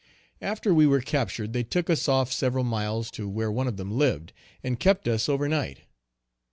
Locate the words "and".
4.63-4.79